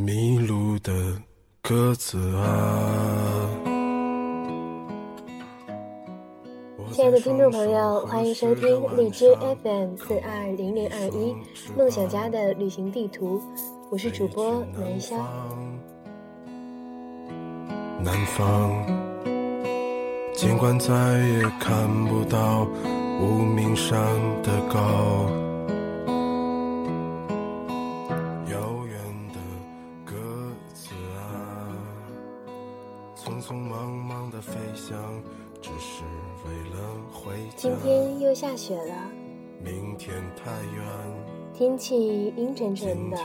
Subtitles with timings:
[0.00, 0.92] 迷路的
[1.60, 3.50] 鸽子啊！
[6.90, 11.36] 亲爱的听众朋友，欢迎收听荔枝 FM 四二零零二一
[11.76, 13.42] 梦想家的旅行地图，
[13.90, 15.16] 我是主播南潇。
[18.02, 18.72] 南方，
[20.32, 22.66] 尽管再也看不到
[23.20, 23.98] 无名山
[24.42, 25.30] 的高。
[37.56, 38.94] 今天又下雪了，
[39.62, 39.96] 明
[41.52, 43.18] 天气阴沉沉的，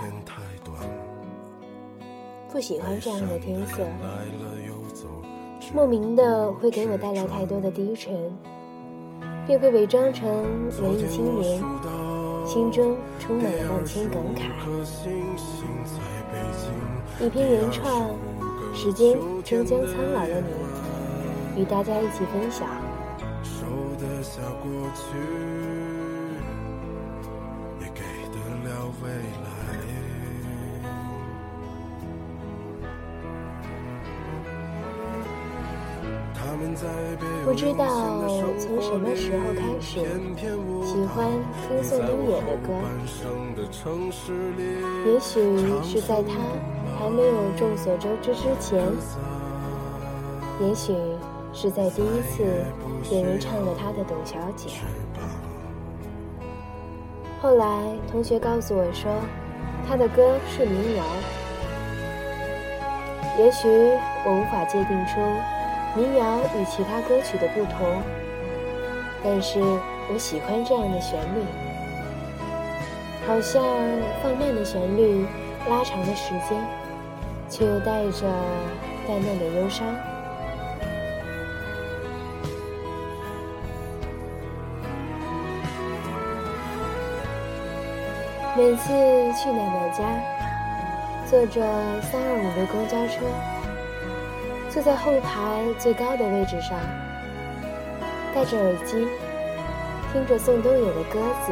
[2.51, 3.85] 不喜欢这样的天色，
[5.73, 8.13] 莫名的会给我带来太多的低沉，
[9.47, 10.27] 便会伪装成
[10.81, 11.63] 文艺青年，
[12.45, 14.21] 心中充满了万千感。
[14.35, 14.49] 慨。
[17.23, 18.09] 一篇原创，
[18.73, 20.41] 时间终将苍老了
[21.55, 22.67] 你，与大家一起分享。
[24.25, 25.05] 下过去，
[27.79, 28.01] 也给
[28.33, 28.69] 得了
[29.03, 29.45] 未来。
[37.45, 37.85] 不知道
[38.59, 39.99] 从什么时候开始，
[40.83, 41.29] 喜欢
[41.67, 42.67] 听宋冬野的歌。
[45.05, 45.33] 也许
[45.83, 46.33] 是在他
[46.97, 48.83] 还没有众所周知之前，
[50.59, 50.93] 也许。
[51.57, 52.43] 是在第一次
[53.09, 54.69] 有人唱了他的《董小姐》，
[57.41, 59.09] 后来同学告诉我说，
[59.87, 61.03] 他的歌是民谣。
[63.39, 63.69] 也许
[64.25, 65.21] 我无法界定出
[65.95, 67.87] 民谣与其他歌曲的不同，
[69.23, 71.39] 但是我喜欢这样的旋律，
[73.25, 73.63] 好像
[74.21, 75.25] 放慢的旋律，
[75.69, 76.61] 拉长了时间，
[77.49, 78.27] 却又带着
[79.07, 79.87] 淡淡的忧伤。
[88.57, 88.87] 每次
[89.33, 90.05] 去奶奶家，
[91.29, 91.61] 坐着
[92.01, 93.25] 三二五的公交车，
[94.69, 96.79] 坐在后排最高的位置上，
[98.33, 99.05] 戴着耳机，
[100.13, 101.51] 听着宋冬野的歌子，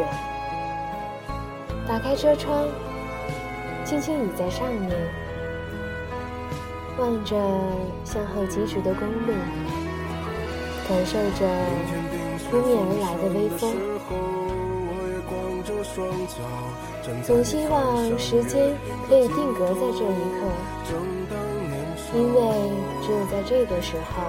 [1.86, 2.66] 打开车窗，
[3.84, 4.90] 轻轻倚在上面，
[6.97, 7.35] 望着
[8.06, 9.34] 向后疾驰的公路，
[10.88, 11.46] 感受着
[12.50, 13.75] 扑面而来的微风。
[17.24, 18.76] 总希望时间
[19.08, 20.40] 可以定格在这一刻，
[22.16, 22.40] 因为
[23.04, 24.24] 只有在这个时候，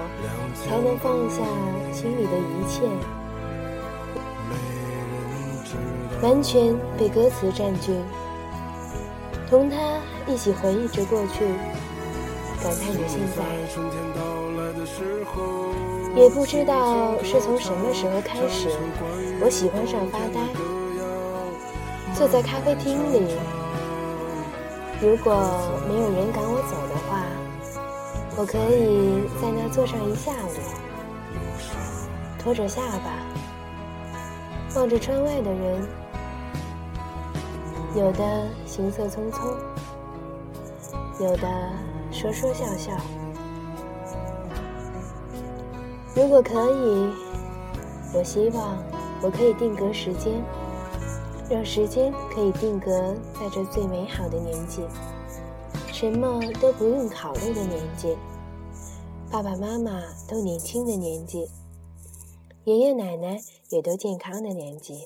[0.53, 1.41] 才能放下
[1.91, 2.81] 心里的一切，
[6.21, 7.93] 完全被歌词占据，
[9.49, 9.75] 同他
[10.27, 11.45] 一起回忆着过去，
[12.61, 13.43] 感叹着现在。
[16.15, 18.69] 也不知道是从什么时候开始，
[19.41, 20.74] 我喜欢上发呆。
[22.17, 23.35] 坐在咖啡厅里，
[25.01, 25.33] 如果
[25.85, 27.25] 没有人赶我走的话，
[28.37, 30.55] 我可以在那坐上一下午，
[32.39, 33.11] 托着下巴，
[34.79, 35.85] 望着窗外的人，
[37.97, 39.53] 有的行色匆匆，
[41.19, 41.47] 有的
[42.11, 42.93] 说说笑笑。
[46.15, 47.13] 如果可以，
[48.13, 48.77] 我希望
[49.21, 50.41] 我可以定格时间。
[51.47, 54.81] 让时间可以定格在这最美好的年纪，
[55.93, 58.17] 什么都不用考虑的年纪，
[59.31, 61.47] 爸爸妈妈都年轻的年纪，
[62.63, 63.39] 爷爷奶奶
[63.69, 65.05] 也都健康的年纪。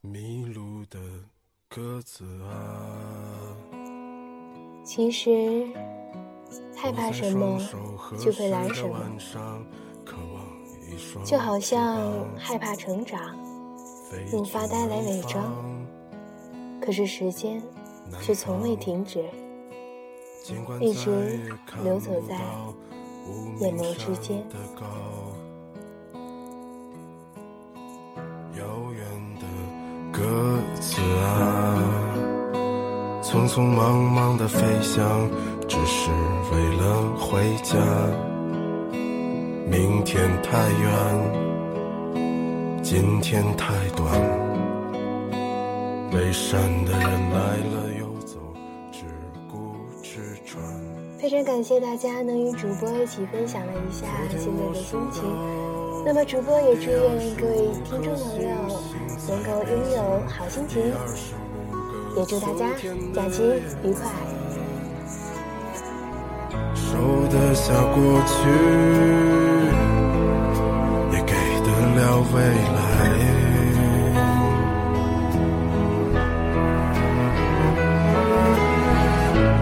[0.00, 1.00] 迷路的
[1.68, 3.51] 鸽子啊！
[4.84, 5.66] 其实，
[6.76, 7.58] 害怕什么
[8.18, 8.98] 就会来什么，
[11.24, 13.20] 就好像害怕成长，
[14.32, 15.54] 用发呆来伪装，
[16.80, 17.62] 可是时间
[18.20, 19.24] 却从未停止，
[20.80, 21.40] 一直
[21.82, 22.36] 流走在
[23.60, 24.44] 眼眸之间。
[28.58, 29.04] 遥远
[29.38, 29.46] 的
[30.12, 31.91] 鸽子啊！
[33.32, 35.26] 匆匆忙忙的飞翔，
[35.66, 36.10] 只是
[36.52, 37.78] 为了回家。
[39.70, 40.92] 明天太远，
[42.82, 44.06] 今天太短。
[46.10, 48.36] 悲伤的人来了又走，
[48.92, 49.06] 只
[49.50, 50.62] 顾吃穿。
[51.18, 55.24] 非常感谢大家能与主播一起分享了一下现在的心情。
[56.04, 57.00] 那么主播也祝愿
[57.36, 58.50] 各位听众朋友
[59.26, 60.82] 能够拥有好心情，
[62.16, 62.66] 也祝大家
[63.14, 63.42] 假期
[63.82, 64.02] 愉快。
[66.74, 66.98] 收
[67.30, 68.32] 得下过去，
[71.12, 71.32] 也给
[71.64, 72.00] 得了
[72.34, 72.36] 未
[72.76, 72.80] 来。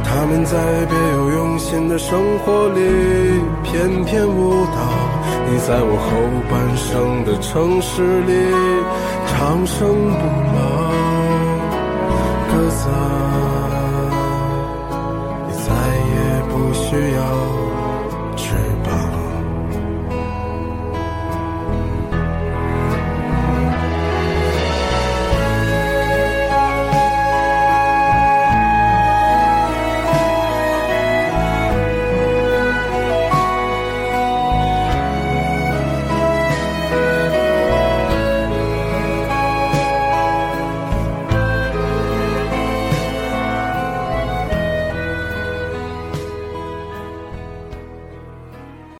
[0.04, 0.52] 他们在
[0.86, 2.78] 别有用心的生活里
[3.62, 4.78] 翩翩舞蹈，
[5.48, 6.08] 你在我后
[6.50, 8.32] 半生的城市里
[9.26, 10.22] 长生不
[10.56, 10.69] 老。
[12.70, 12.94] 鸽子啊，
[15.48, 15.68] 你再
[16.06, 17.59] 也不需要。